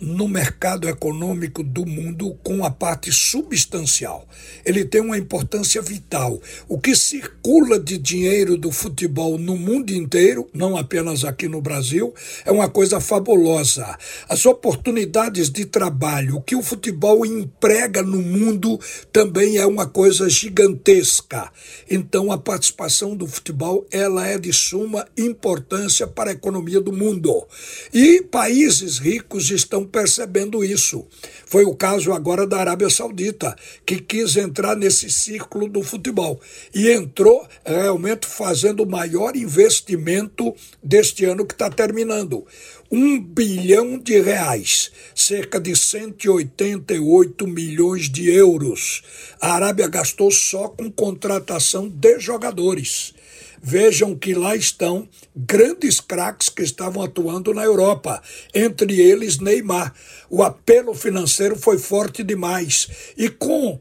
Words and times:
no 0.00 0.26
mercado 0.26 0.88
econômico 0.88 1.62
do 1.62 1.84
mundo 1.84 2.34
com 2.42 2.64
a 2.64 2.70
parte 2.70 3.12
substancial. 3.12 4.26
Ele 4.64 4.84
tem 4.84 5.00
uma 5.00 5.18
importância 5.18 5.82
vital. 5.82 6.40
O 6.68 6.78
que 6.78 6.96
circula 6.96 7.78
de 7.78 7.98
dinheiro 7.98 8.56
do 8.56 8.72
futebol 8.72 9.38
no 9.38 9.56
mundo 9.56 9.90
inteiro, 9.90 10.48
não 10.54 10.76
apenas 10.76 11.24
aqui 11.24 11.48
no 11.48 11.60
Brasil, 11.60 12.14
é 12.44 12.50
uma 12.50 12.68
coisa 12.68 13.00
fabulosa. 13.00 13.98
As 14.28 14.46
oportunidades 14.46 15.50
de 15.50 15.64
trabalho, 15.66 16.40
que 16.40 16.56
o 16.56 16.62
futebol 16.62 17.26
emprega 17.26 18.02
no 18.02 18.22
mundo 18.22 18.80
também 19.12 19.58
é 19.58 19.66
uma 19.66 19.86
coisa 19.86 20.28
gigantesca. 20.28 21.50
Então 21.90 22.32
a 22.32 22.38
participação 22.38 23.14
do 23.14 23.26
futebol, 23.26 23.86
ela 23.90 24.26
é 24.26 24.38
de 24.38 24.52
suma 24.52 25.06
importância 25.16 26.06
para 26.06 26.30
a 26.30 26.34
economia 26.34 26.80
do 26.80 26.92
mundo. 26.92 27.46
E 27.92 28.22
países 28.22 28.98
ricos 28.98 29.50
estão 29.50 29.84
percebendo 29.90 30.64
isso. 30.64 31.06
Foi 31.46 31.64
o 31.64 31.74
caso 31.74 32.12
agora 32.12 32.46
da 32.46 32.58
Arábia 32.58 32.88
Saudita, 32.88 33.56
que 33.84 33.98
quis 33.98 34.36
entrar 34.36 34.76
nesse 34.76 35.10
círculo 35.10 35.68
do 35.68 35.82
futebol 35.82 36.40
e 36.74 36.90
entrou 36.90 37.46
realmente 37.64 38.26
fazendo 38.26 38.82
o 38.84 38.90
maior 38.90 39.36
investimento 39.36 40.54
deste 40.82 41.24
ano 41.24 41.44
que 41.44 41.54
está 41.54 41.68
terminando. 41.68 42.46
Um 42.90 43.20
bilhão 43.20 43.98
de 43.98 44.20
reais, 44.20 44.90
cerca 45.14 45.60
de 45.60 45.76
188 45.76 47.46
milhões 47.46 48.10
de 48.10 48.30
euros. 48.30 49.02
A 49.40 49.54
Arábia 49.54 49.86
gastou 49.86 50.30
só 50.30 50.68
com 50.68 50.90
contratação 50.90 51.88
de 51.88 52.18
jogadores. 52.18 53.14
Vejam 53.62 54.16
que 54.16 54.34
lá 54.34 54.56
estão 54.56 55.08
grandes 55.36 56.00
craques 56.00 56.48
que 56.48 56.62
estavam 56.62 57.02
atuando 57.02 57.52
na 57.52 57.62
Europa, 57.62 58.22
entre 58.54 59.00
eles 59.00 59.38
Neymar. 59.38 59.94
O 60.30 60.42
apelo 60.42 60.94
financeiro 60.94 61.56
foi 61.56 61.78
forte 61.78 62.22
demais. 62.22 62.88
E 63.16 63.28
com 63.28 63.78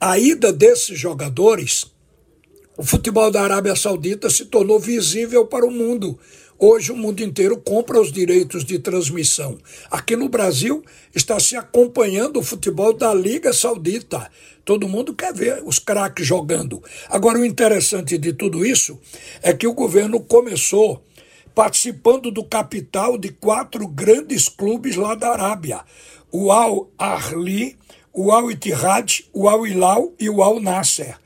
a 0.00 0.18
ida 0.18 0.52
desses 0.52 0.98
jogadores, 0.98 1.93
o 2.76 2.82
futebol 2.82 3.30
da 3.30 3.42
Arábia 3.42 3.76
Saudita 3.76 4.28
se 4.28 4.46
tornou 4.46 4.80
visível 4.80 5.46
para 5.46 5.64
o 5.64 5.70
mundo. 5.70 6.18
Hoje 6.58 6.90
o 6.90 6.96
mundo 6.96 7.22
inteiro 7.22 7.56
compra 7.56 8.00
os 8.00 8.10
direitos 8.10 8.64
de 8.64 8.78
transmissão. 8.80 9.58
Aqui 9.90 10.16
no 10.16 10.28
Brasil 10.28 10.84
está 11.14 11.38
se 11.38 11.56
acompanhando 11.56 12.38
o 12.38 12.42
futebol 12.42 12.92
da 12.92 13.14
Liga 13.14 13.52
Saudita. 13.52 14.28
Todo 14.64 14.88
mundo 14.88 15.14
quer 15.14 15.32
ver 15.32 15.62
os 15.64 15.78
craques 15.78 16.26
jogando. 16.26 16.82
Agora, 17.08 17.38
o 17.38 17.44
interessante 17.44 18.18
de 18.18 18.32
tudo 18.32 18.66
isso 18.66 18.98
é 19.42 19.52
que 19.52 19.66
o 19.66 19.74
governo 19.74 20.20
começou 20.20 21.02
participando 21.54 22.32
do 22.32 22.44
capital 22.44 23.16
de 23.16 23.28
quatro 23.28 23.86
grandes 23.86 24.48
clubes 24.48 24.96
lá 24.96 25.14
da 25.14 25.30
Arábia: 25.30 25.84
o 26.32 26.50
Al 26.50 26.90
Ahly, 26.98 27.76
o 28.12 28.32
Al 28.32 28.50
Ittihad, 28.50 29.24
o 29.32 29.48
Al 29.48 29.64
Hilal 29.64 30.12
e 30.18 30.28
o 30.28 30.42
Al 30.42 30.60
Nasser. 30.60 31.16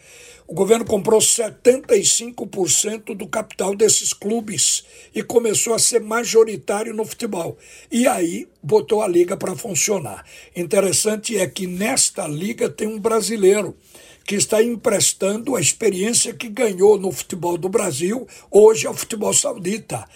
O 0.50 0.54
governo 0.54 0.82
comprou 0.82 1.20
75% 1.20 3.14
do 3.14 3.28
capital 3.28 3.77
desses 3.77 4.14
clubes 4.14 4.82
e 5.14 5.22
começou 5.22 5.74
a 5.74 5.78
ser 5.78 6.00
majoritário 6.00 6.94
no 6.94 7.04
futebol. 7.04 7.58
E 7.92 8.06
aí 8.06 8.48
botou 8.62 9.02
a 9.02 9.06
liga 9.06 9.36
para 9.36 9.54
funcionar. 9.54 10.24
Interessante 10.56 11.36
é 11.36 11.46
que 11.46 11.66
nesta 11.66 12.26
liga 12.26 12.66
tem 12.70 12.88
um 12.88 12.98
brasileiro 12.98 13.76
que 14.25 14.37
está 14.37 14.62
emprestando 14.62 15.54
a 15.54 15.60
experiência 15.60 16.32
que 16.32 16.48
ganhou 16.48 16.98
no 16.98 17.12
futebol 17.12 17.58
do 17.58 17.69
Brasil 17.69 18.26
hoje 18.50 18.87
ao 18.87 18.94
futebol 18.94 19.34
saudita. 19.34 20.08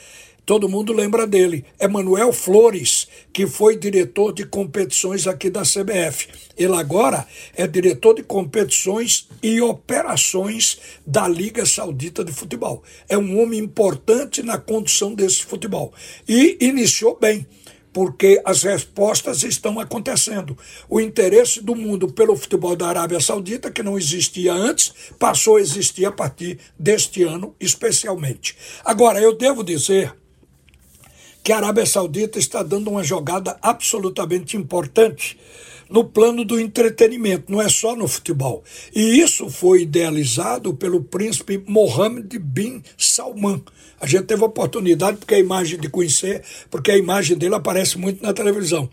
Todo 0.45 0.69
mundo 0.69 0.93
lembra 0.93 1.25
dele. 1.25 1.65
Emanuel 1.79 2.33
Flores, 2.33 3.07
que 3.33 3.47
foi 3.47 3.77
diretor 3.77 4.33
de 4.33 4.45
competições 4.45 5.29
aqui 5.29 5.49
da 5.49 5.63
CBF. 5.63 6.29
Ele 6.57 6.75
agora 6.75 7.27
é 7.55 7.65
diretor 7.67 8.15
de 8.15 8.25
competições 8.25 9.29
e 9.41 9.61
operações 9.61 10.79
da 11.07 11.29
Liga 11.29 11.65
Saudita 11.65 12.25
de 12.25 12.33
Futebol. 12.33 12.83
É 13.09 13.17
um 13.17 13.41
homem 13.41 13.61
importante 13.61 14.43
na 14.43 14.59
condução 14.59 15.15
desse 15.15 15.45
futebol. 15.45 15.93
E 16.29 16.59
iniciou 16.61 17.17
bem 17.21 17.47
porque 17.93 18.41
as 18.45 18.63
respostas 18.63 19.43
estão 19.43 19.79
acontecendo. 19.79 20.57
O 20.89 21.01
interesse 21.01 21.63
do 21.63 21.77
mundo 21.77 22.11
pelo 22.11 22.35
futebol 22.35 22.75
da 22.75 22.89
Arábia 22.89 23.21
Saudita, 23.21 23.71
que 23.71 23.83
não 23.83 23.99
existia 23.99 24.53
antes, 24.53 24.93
passou 25.19 25.57
a 25.57 25.61
existir 25.61 26.07
a 26.07 26.11
partir 26.11 26.59
deste 26.79 27.23
ano, 27.23 27.55
especialmente. 27.61 28.57
Agora, 28.85 29.21
eu 29.21 29.37
devo 29.37 29.63
dizer 29.63 30.15
que 31.43 31.53
a 31.53 31.57
Arábia 31.57 31.85
Saudita 31.85 32.39
está 32.39 32.63
dando 32.63 32.91
uma 32.91 33.03
jogada 33.03 33.59
absolutamente 33.61 34.57
importante 34.57 35.39
no 35.93 36.05
plano 36.05 36.43
do 36.43 36.59
entretenimento, 36.59 37.53
não 37.53 37.61
é 37.61 37.69
só 37.69 37.95
no 37.95 38.09
futebol. 38.09 38.65
E 38.95 39.21
isso 39.21 39.51
foi 39.51 39.83
idealizado 39.83 40.73
pelo 40.73 41.03
príncipe 41.05 41.63
Mohammed 41.67 42.39
bin 42.39 42.83
Salman. 42.97 43.63
A 44.01 44.07
gente 44.07 44.25
teve 44.25 44.43
a 44.43 44.47
oportunidade 44.47 45.19
porque 45.19 45.35
a 45.35 45.39
imagem 45.39 45.79
de 45.79 45.89
conhecer, 45.89 46.43
porque 46.71 46.91
a 46.91 46.97
imagem 46.97 47.37
dele 47.37 47.55
aparece 47.55 47.99
muito 47.99 48.23
na 48.23 48.33
televisão. 48.33 48.89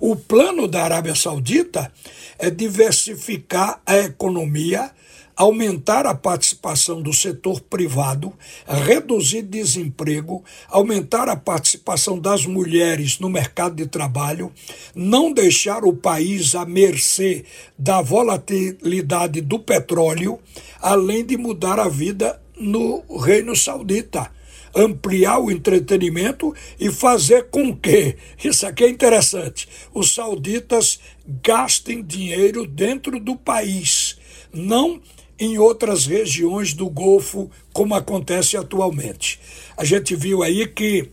O 0.00 0.14
plano 0.14 0.68
da 0.68 0.84
Arábia 0.84 1.14
Saudita 1.16 1.92
é 2.38 2.48
diversificar 2.50 3.82
a 3.84 3.98
economia 3.98 4.90
aumentar 5.36 6.06
a 6.06 6.14
participação 6.14 7.02
do 7.02 7.12
setor 7.12 7.60
privado, 7.60 8.32
reduzir 8.66 9.42
desemprego, 9.42 10.44
aumentar 10.68 11.28
a 11.28 11.36
participação 11.36 12.18
das 12.18 12.46
mulheres 12.46 13.18
no 13.18 13.28
mercado 13.28 13.74
de 13.74 13.86
trabalho, 13.86 14.52
não 14.94 15.32
deixar 15.32 15.84
o 15.84 15.92
país 15.92 16.54
à 16.54 16.64
mercê 16.64 17.44
da 17.78 18.00
volatilidade 18.00 19.40
do 19.40 19.58
petróleo, 19.58 20.38
além 20.80 21.24
de 21.24 21.36
mudar 21.36 21.80
a 21.80 21.88
vida 21.88 22.40
no 22.56 23.02
Reino 23.18 23.56
Saudita 23.56 24.30
ampliar 24.74 25.38
o 25.38 25.50
entretenimento 25.50 26.52
e 26.78 26.90
fazer 26.90 27.44
com 27.44 27.74
que, 27.74 28.16
isso 28.42 28.66
aqui 28.66 28.84
é 28.84 28.88
interessante, 28.88 29.68
os 29.94 30.12
sauditas 30.12 30.98
gastem 31.42 32.02
dinheiro 32.02 32.66
dentro 32.66 33.20
do 33.20 33.36
país, 33.36 34.18
não 34.52 35.00
em 35.38 35.58
outras 35.58 36.06
regiões 36.06 36.72
do 36.74 36.88
Golfo, 36.88 37.50
como 37.72 37.94
acontece 37.94 38.56
atualmente. 38.56 39.38
A 39.76 39.84
gente 39.84 40.14
viu 40.14 40.42
aí 40.42 40.66
que 40.66 41.08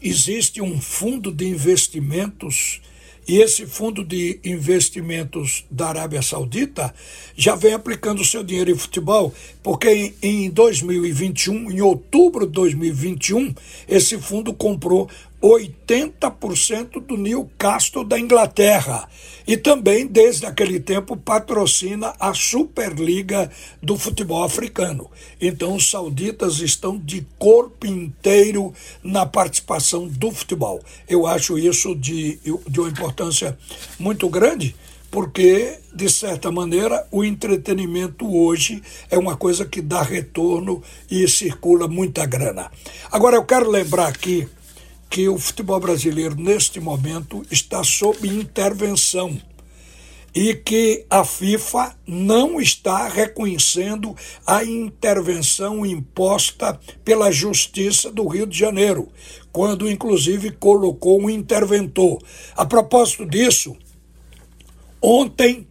existe 0.00 0.60
um 0.60 0.80
fundo 0.80 1.32
de 1.32 1.46
investimentos 1.46 2.80
e 3.26 3.40
esse 3.40 3.66
fundo 3.66 4.04
de 4.04 4.40
investimentos 4.44 5.64
da 5.70 5.88
Arábia 5.88 6.20
Saudita 6.20 6.92
já 7.36 7.54
vem 7.54 7.72
aplicando 7.72 8.24
seu 8.24 8.42
dinheiro 8.42 8.72
em 8.72 8.76
futebol, 8.76 9.32
porque 9.62 10.12
em 10.20 10.50
2021, 10.50 11.70
em 11.70 11.80
outubro 11.80 12.46
de 12.46 12.52
2021, 12.52 13.54
esse 13.88 14.18
fundo 14.18 14.52
comprou 14.52 15.08
80% 15.42 17.04
do 17.04 17.16
Newcastle 17.16 18.04
da 18.04 18.18
Inglaterra. 18.18 19.08
E 19.44 19.56
também, 19.56 20.06
desde 20.06 20.46
aquele 20.46 20.78
tempo, 20.78 21.16
patrocina 21.16 22.14
a 22.20 22.32
Superliga 22.32 23.50
do 23.82 23.96
futebol 23.96 24.44
africano. 24.44 25.10
Então, 25.40 25.74
os 25.74 25.90
sauditas 25.90 26.60
estão 26.60 26.96
de 26.96 27.26
corpo 27.38 27.84
inteiro 27.84 28.72
na 29.02 29.26
participação 29.26 30.06
do 30.06 30.30
futebol. 30.30 30.80
Eu 31.08 31.26
acho 31.26 31.58
isso 31.58 31.94
de, 31.96 32.38
de 32.68 32.80
uma 32.80 32.88
importância 32.88 33.58
muito 33.98 34.28
grande 34.28 34.76
porque, 35.10 35.78
de 35.94 36.08
certa 36.08 36.50
maneira, 36.50 37.06
o 37.10 37.22
entretenimento 37.22 38.34
hoje 38.34 38.82
é 39.10 39.18
uma 39.18 39.36
coisa 39.36 39.66
que 39.66 39.82
dá 39.82 40.00
retorno 40.00 40.82
e 41.10 41.28
circula 41.28 41.86
muita 41.86 42.24
grana. 42.24 42.70
Agora, 43.10 43.36
eu 43.36 43.44
quero 43.44 43.70
lembrar 43.70 44.06
aqui 44.06 44.48
que 45.12 45.28
o 45.28 45.38
futebol 45.38 45.78
brasileiro, 45.78 46.34
neste 46.34 46.80
momento, 46.80 47.44
está 47.50 47.84
sob 47.84 48.26
intervenção 48.26 49.38
e 50.34 50.54
que 50.54 51.04
a 51.10 51.22
FIFA 51.22 51.94
não 52.06 52.58
está 52.58 53.08
reconhecendo 53.08 54.16
a 54.46 54.64
intervenção 54.64 55.84
imposta 55.84 56.80
pela 57.04 57.30
Justiça 57.30 58.10
do 58.10 58.26
Rio 58.26 58.46
de 58.46 58.58
Janeiro, 58.58 59.06
quando 59.52 59.90
inclusive 59.90 60.50
colocou 60.52 61.20
um 61.20 61.28
interventor. 61.28 62.18
A 62.56 62.64
propósito 62.64 63.26
disso, 63.26 63.76
ontem 65.02 65.68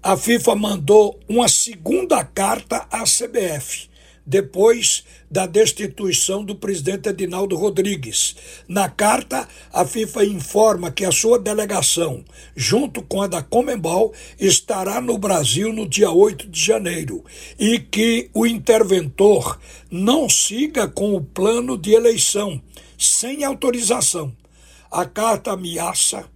a 0.00 0.16
FIFA 0.16 0.54
mandou 0.54 1.18
uma 1.28 1.48
segunda 1.48 2.24
carta 2.24 2.86
à 2.92 3.02
CBF 3.02 3.87
depois 4.28 5.04
da 5.30 5.46
destituição 5.46 6.44
do 6.44 6.54
presidente 6.54 7.08
Edinaldo 7.08 7.56
Rodrigues. 7.56 8.36
Na 8.68 8.86
carta, 8.86 9.48
a 9.72 9.86
FIFA 9.86 10.24
informa 10.26 10.90
que 10.90 11.02
a 11.02 11.10
sua 11.10 11.38
delegação, 11.38 12.22
junto 12.54 13.00
com 13.00 13.22
a 13.22 13.26
da 13.26 13.42
Comembol, 13.42 14.12
estará 14.38 15.00
no 15.00 15.16
Brasil 15.16 15.72
no 15.72 15.88
dia 15.88 16.10
8 16.10 16.46
de 16.46 16.62
janeiro 16.62 17.24
e 17.58 17.78
que 17.78 18.28
o 18.34 18.46
interventor 18.46 19.58
não 19.90 20.28
siga 20.28 20.86
com 20.86 21.14
o 21.14 21.24
plano 21.24 21.78
de 21.78 21.92
eleição 21.92 22.60
sem 22.98 23.44
autorização. 23.44 24.30
A 24.90 25.06
carta 25.06 25.52
ameaça 25.52 26.26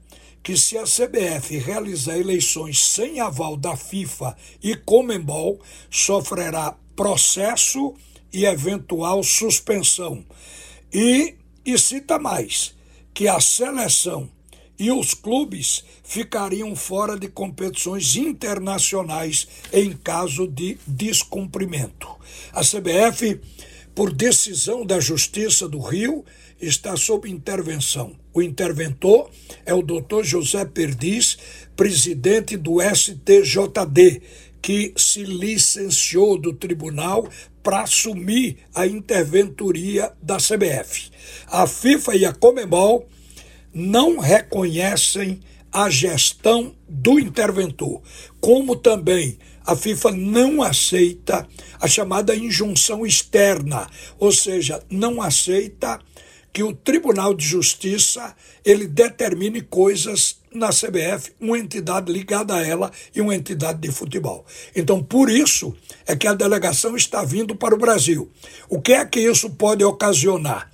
que 0.42 0.56
se 0.56 0.76
a 0.76 0.84
CBF 0.84 1.56
realizar 1.58 2.18
eleições 2.18 2.82
sem 2.82 3.20
aval 3.20 3.56
da 3.56 3.76
FIFA 3.76 4.36
e 4.62 4.74
Comembol, 4.74 5.60
sofrerá 5.90 6.76
processo 6.96 7.94
e 8.32 8.44
eventual 8.44 9.22
suspensão. 9.22 10.24
E, 10.92 11.34
e 11.64 11.78
cita 11.78 12.18
mais 12.18 12.74
que 13.14 13.28
a 13.28 13.40
seleção 13.40 14.28
e 14.78 14.90
os 14.90 15.14
clubes 15.14 15.84
ficariam 16.02 16.74
fora 16.74 17.16
de 17.16 17.28
competições 17.28 18.16
internacionais 18.16 19.46
em 19.72 19.92
caso 19.92 20.48
de 20.48 20.76
descumprimento. 20.86 22.08
A 22.52 22.62
CBF, 22.62 23.40
por 23.94 24.12
decisão 24.12 24.84
da 24.84 24.98
Justiça 24.98 25.68
do 25.68 25.78
Rio, 25.78 26.24
está 26.62 26.96
sob 26.96 27.28
intervenção. 27.28 28.14
O 28.32 28.40
interventor 28.40 29.28
é 29.66 29.74
o 29.74 29.82
doutor 29.82 30.24
José 30.24 30.64
Perdiz, 30.64 31.36
presidente 31.76 32.56
do 32.56 32.80
STJD, 32.80 34.22
que 34.62 34.94
se 34.96 35.24
licenciou 35.24 36.38
do 36.38 36.52
tribunal 36.52 37.28
para 37.62 37.82
assumir 37.82 38.58
a 38.74 38.86
interventoria 38.86 40.12
da 40.22 40.36
CBF. 40.36 41.10
A 41.48 41.66
FIFA 41.66 42.16
e 42.16 42.24
a 42.24 42.32
Comebol 42.32 43.08
não 43.74 44.18
reconhecem 44.18 45.40
a 45.72 45.90
gestão 45.90 46.74
do 46.88 47.18
interventor, 47.18 48.02
como 48.40 48.76
também 48.76 49.38
a 49.64 49.74
FIFA 49.74 50.12
não 50.12 50.62
aceita 50.62 51.48
a 51.80 51.88
chamada 51.88 52.36
injunção 52.36 53.06
externa, 53.06 53.88
ou 54.18 54.30
seja, 54.30 54.82
não 54.90 55.22
aceita 55.22 55.98
que 56.52 56.62
o 56.62 56.74
Tribunal 56.74 57.34
de 57.34 57.46
Justiça 57.46 58.34
ele 58.64 58.86
determine 58.86 59.62
coisas 59.62 60.40
na 60.52 60.68
CBF, 60.68 61.32
uma 61.40 61.58
entidade 61.58 62.12
ligada 62.12 62.54
a 62.54 62.66
ela 62.66 62.92
e 63.14 63.20
uma 63.20 63.34
entidade 63.34 63.78
de 63.80 63.90
futebol. 63.90 64.44
Então, 64.76 65.02
por 65.02 65.30
isso 65.30 65.74
é 66.06 66.14
que 66.14 66.26
a 66.26 66.34
delegação 66.34 66.94
está 66.94 67.24
vindo 67.24 67.56
para 67.56 67.74
o 67.74 67.78
Brasil. 67.78 68.30
O 68.68 68.80
que 68.80 68.92
é 68.92 69.04
que 69.04 69.20
isso 69.20 69.50
pode 69.50 69.82
ocasionar? 69.82 70.71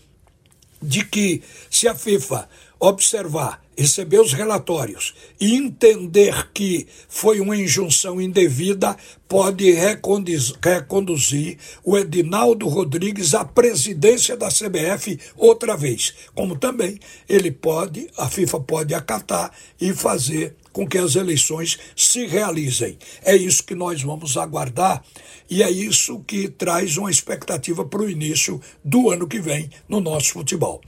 De 0.81 1.05
que 1.05 1.43
se 1.71 1.89
a 1.89 1.95
FIFA 1.95 2.49
observar 2.81 3.61
receber 3.79 4.19
os 4.21 4.33
relatórios 4.33 5.15
e 5.41 5.55
entender 5.55 6.51
que 6.53 6.89
foi 7.09 7.39
uma 7.39 7.57
injunção 7.57 8.21
indevida, 8.21 8.97
pode 9.29 9.71
reconduzir 9.71 11.59
o 11.85 11.97
Edinaldo 11.97 12.67
Rodrigues 12.67 13.35
à 13.35 13.45
presidência 13.45 14.37
da 14.37 14.49
CBF 14.49 15.17
outra 15.37 15.77
vez. 15.77 16.13
Como 16.35 16.59
também 16.59 16.99
ele 17.29 17.53
pode, 17.53 18.09
a 18.17 18.29
FIFA 18.29 18.61
pode 18.61 18.95
acatar 18.95 19.53
e 19.81 19.93
fazer 19.93 20.57
com 20.79 20.87
que 20.87 20.97
as 20.97 21.17
eleições 21.17 21.77
se 21.97 22.25
realizem. 22.25 22.97
É 23.25 23.35
isso 23.35 23.65
que 23.65 23.75
nós 23.75 24.01
vamos 24.01 24.37
aguardar 24.37 25.03
e 25.51 25.61
é 25.61 25.69
isso 25.69 26.21
que 26.21 26.49
traz 26.49 26.97
uma 26.97 27.11
expectativa 27.11 27.85
para 27.85 28.01
o 28.01 28.09
início 28.09 28.61
do 28.85 29.11
ano 29.11 29.27
que 29.27 29.41
vem 29.41 29.69
no 29.89 30.01
nosso 30.01 30.35
futebol. 30.35 30.81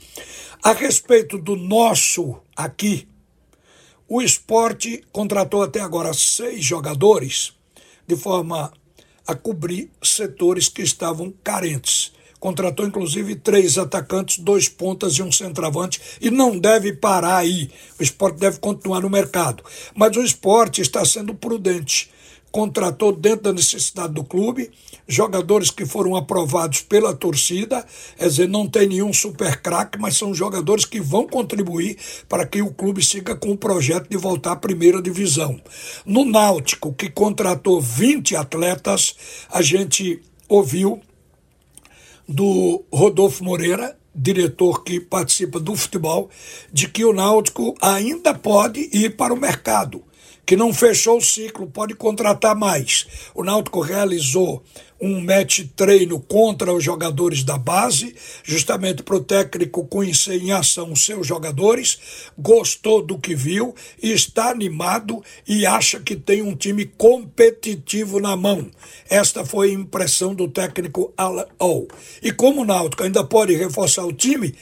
A 0.63 0.73
respeito 0.73 1.37
do 1.39 1.57
nosso 1.57 2.37
aqui, 2.55 3.09
o 4.09 4.23
esporte 4.23 5.03
contratou 5.11 5.61
até 5.61 5.81
agora 5.81 6.15
seis 6.15 6.65
jogadores 6.65 7.53
de 8.07 8.15
forma 8.15 8.73
a 9.27 9.35
cobrir 9.35 9.91
setores 10.01 10.69
que 10.69 10.83
estavam 10.83 11.35
carentes. 11.43 12.13
Contratou 12.41 12.87
inclusive 12.87 13.37
três 13.37 13.79
atacantes, 13.79 14.39
dois 14.39 14.69
pontas 14.69 15.13
e 15.15 15.23
um 15.23 15.31
centroavante 15.31 16.01
e 16.21 16.31
não 16.31 16.59
deve 16.59 16.95
parar 16.95 17.37
aí. 17.37 17.71
O 17.99 18.03
esporte 18.03 18.39
deve 18.39 18.59
continuar 18.59 19.03
no 19.03 19.11
mercado. 19.11 19.63
Mas 19.95 20.17
o 20.17 20.23
esporte 20.23 20.81
está 20.81 21.05
sendo 21.05 21.35
prudente 21.35 22.11
contratou 22.51 23.13
dentro 23.13 23.45
da 23.45 23.53
necessidade 23.53 24.13
do 24.13 24.25
clube, 24.25 24.71
jogadores 25.07 25.71
que 25.71 25.87
foram 25.87 26.17
aprovados 26.17 26.83
pela 26.83 27.15
torcida, 27.15 27.85
quer 28.17 28.29
dizer, 28.29 28.49
não 28.49 28.67
tem 28.67 28.89
nenhum 28.89 29.13
super 29.13 29.61
craque, 29.61 29.99
mas 29.99 30.17
são 30.17 30.35
jogadores 30.35 30.85
que 30.85 31.01
vão 31.01 31.27
contribuir 31.27 31.97
para 32.29 32.47
que 32.47 32.61
o 32.63 32.73
clube 32.73 33.05
siga 33.05 33.35
com 33.35 33.51
o 33.51 33.57
projeto 33.57 34.09
de 34.09 34.17
voltar 34.17 34.53
à 34.53 34.57
primeira 34.57 35.01
divisão. 35.01 35.61
No 36.05 36.25
Náutico, 36.25 36.93
que 36.93 37.09
contratou 37.09 37.81
20 37.81 38.37
atletas, 38.37 39.15
a 39.51 39.63
gente 39.63 40.21
ouviu 40.49 41.01
do 42.31 42.85
Rodolfo 42.93 43.43
Moreira, 43.43 43.97
diretor 44.15 44.85
que 44.85 45.01
participa 45.01 45.59
do 45.59 45.75
futebol, 45.75 46.31
de 46.73 46.89
que 46.89 47.05
o 47.05 47.13
Náutico 47.13 47.75
ainda 47.81 48.33
pode 48.33 48.89
ir 48.93 49.17
para 49.17 49.35
o 49.35 49.37
mercado 49.37 50.03
que 50.51 50.57
não 50.57 50.75
fechou 50.75 51.19
o 51.19 51.23
ciclo, 51.23 51.69
pode 51.69 51.95
contratar 51.95 52.57
mais. 52.57 53.07
O 53.33 53.45
Náutico 53.45 53.81
realizou 53.81 54.65
um 55.01 55.21
match 55.21 55.61
treino 55.77 56.19
contra 56.19 56.75
os 56.75 56.83
jogadores 56.83 57.45
da 57.45 57.57
base, 57.57 58.17
justamente 58.43 59.01
para 59.05 59.15
o 59.15 59.23
técnico 59.23 59.87
conhecer 59.87 60.43
em 60.43 60.51
ação 60.51 60.91
os 60.91 61.05
seus 61.05 61.25
jogadores, 61.25 62.01
gostou 62.37 63.01
do 63.01 63.17
que 63.17 63.33
viu 63.33 63.77
está 64.03 64.51
animado 64.51 65.23
e 65.47 65.65
acha 65.65 66.01
que 66.01 66.17
tem 66.17 66.43
um 66.43 66.57
time 66.57 66.85
competitivo 66.85 68.19
na 68.19 68.35
mão. 68.35 68.73
Esta 69.09 69.45
foi 69.45 69.71
a 69.71 69.75
impressão 69.75 70.35
do 70.35 70.49
técnico 70.49 71.15
Alan 71.17 71.47
O. 71.61 71.87
E 72.21 72.33
como 72.33 72.63
o 72.63 72.65
Náutico 72.65 73.05
ainda 73.05 73.23
pode 73.23 73.55
reforçar 73.55 74.05
o 74.05 74.13
time, 74.13 74.53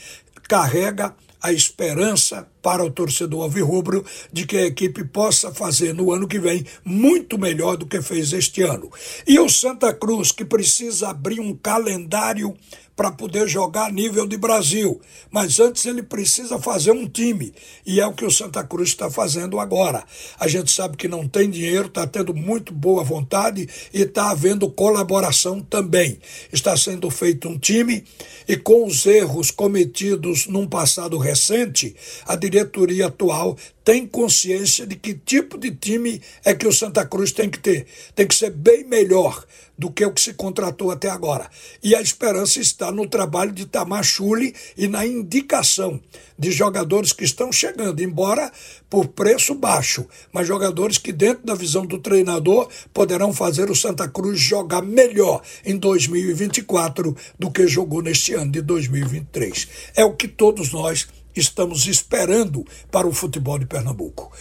carrega 0.47 1.15
a 1.41 1.51
esperança 1.51 2.47
para 2.61 2.83
o 2.83 2.91
torcedor 2.91 3.43
alvirrubro 3.43 4.05
de 4.31 4.45
que 4.45 4.57
a 4.57 4.65
equipe 4.65 5.03
possa 5.05 5.53
fazer 5.53 5.93
no 5.93 6.11
ano 6.11 6.27
que 6.27 6.39
vem 6.39 6.65
muito 6.83 7.37
melhor 7.37 7.77
do 7.77 7.85
que 7.85 8.01
fez 8.01 8.33
este 8.33 8.61
ano. 8.61 8.91
E 9.25 9.39
o 9.39 9.49
Santa 9.49 9.93
Cruz, 9.93 10.31
que 10.31 10.43
precisa 10.43 11.09
abrir 11.09 11.39
um 11.39 11.55
calendário 11.55 12.55
para 12.99 13.13
poder 13.13 13.47
jogar 13.47 13.85
a 13.85 13.91
nível 13.93 14.27
de 14.27 14.35
Brasil. 14.35 14.99
Mas 15.31 15.57
antes 15.57 15.85
ele 15.85 16.03
precisa 16.03 16.59
fazer 16.59 16.91
um 16.91 17.07
time. 17.07 17.53
E 17.85 18.01
é 18.01 18.05
o 18.05 18.11
que 18.11 18.25
o 18.25 18.29
Santa 18.29 18.61
Cruz 18.61 18.89
está 18.89 19.09
fazendo 19.09 19.57
agora. 19.57 20.03
A 20.37 20.49
gente 20.49 20.69
sabe 20.69 20.97
que 20.97 21.07
não 21.07 21.25
tem 21.25 21.49
dinheiro, 21.49 21.87
está 21.87 22.05
tendo 22.05 22.33
muito 22.33 22.73
boa 22.73 23.01
vontade 23.01 23.69
e 23.93 24.01
está 24.01 24.31
havendo 24.31 24.69
colaboração 24.69 25.61
também. 25.61 26.19
Está 26.51 26.75
sendo 26.75 27.09
feito 27.09 27.47
um 27.47 27.57
time 27.57 28.03
e 28.45 28.57
com 28.57 28.85
os 28.85 29.05
erros 29.05 29.49
cometidos 29.49 30.47
num 30.47 30.67
passado 30.67 31.17
recente, 31.17 31.95
a 32.25 32.35
diretoria 32.35 33.07
atual 33.07 33.55
tem 33.89 34.05
consciência 34.05 34.85
de 34.85 34.95
que 34.95 35.15
tipo 35.15 35.57
de 35.57 35.71
time 35.71 36.21
é 36.45 36.53
que 36.53 36.67
o 36.67 36.71
Santa 36.71 37.03
Cruz 37.07 37.31
tem 37.31 37.49
que 37.49 37.57
ter. 37.57 37.87
Tem 38.13 38.27
que 38.27 38.35
ser 38.35 38.51
bem 38.51 38.83
melhor 38.83 39.43
do 39.75 39.89
que 39.89 40.05
o 40.05 40.13
que 40.13 40.21
se 40.21 40.31
contratou 40.35 40.91
até 40.91 41.09
agora. 41.09 41.49
E 41.81 41.95
a 41.95 42.01
esperança 42.01 42.59
está 42.59 42.91
no 42.91 43.07
trabalho 43.07 43.51
de 43.51 43.65
Tamachule 43.65 44.53
e 44.77 44.87
na 44.87 45.07
indicação 45.07 45.99
de 46.37 46.51
jogadores 46.51 47.13
que 47.13 47.23
estão 47.23 47.51
chegando, 47.51 48.03
embora 48.03 48.51
por 48.87 49.07
preço 49.07 49.55
baixo, 49.55 50.05
mas 50.31 50.47
jogadores 50.47 50.99
que, 50.99 51.11
dentro 51.11 51.47
da 51.47 51.55
visão 51.55 51.83
do 51.83 51.97
treinador, 51.97 52.69
poderão 52.93 53.33
fazer 53.33 53.71
o 53.71 53.75
Santa 53.75 54.07
Cruz 54.07 54.39
jogar 54.39 54.83
melhor 54.83 55.41
em 55.65 55.75
2024 55.75 57.17
do 57.39 57.49
que 57.49 57.67
jogou 57.67 58.03
neste 58.03 58.35
ano 58.35 58.51
de 58.51 58.61
2023. 58.61 59.67
É 59.95 60.05
o 60.05 60.13
que 60.13 60.27
todos 60.27 60.71
nós 60.71 61.07
estamos 61.35 61.87
esperando 61.87 62.65
para 62.91 63.07
o 63.07 63.13
futebol 63.13 63.57
de 63.59 63.65
Pernambuco. 63.65 64.31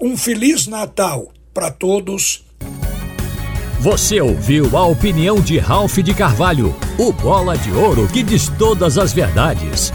Um 0.00 0.16
Feliz 0.16 0.66
Natal 0.66 1.32
para 1.52 1.70
todos. 1.70 2.44
Você 3.80 4.20
ouviu 4.20 4.76
a 4.76 4.86
opinião 4.86 5.40
de 5.40 5.58
Ralph 5.58 5.98
de 5.98 6.14
Carvalho, 6.14 6.74
o 6.98 7.12
bola 7.12 7.56
de 7.56 7.70
ouro 7.72 8.08
que 8.08 8.22
diz 8.22 8.48
todas 8.58 8.98
as 8.98 9.12
verdades. 9.12 9.92